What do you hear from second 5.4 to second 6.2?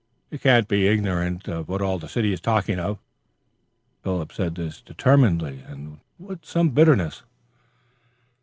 and